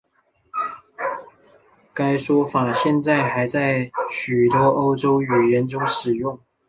[1.93, 6.39] 该说法现在还在许多欧洲语言中使用。